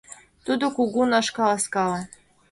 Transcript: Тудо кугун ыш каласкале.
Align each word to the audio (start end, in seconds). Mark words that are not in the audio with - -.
Тудо 0.45 0.65
кугун 0.75 1.09
ыш 1.21 1.27
каласкале. 1.37 2.01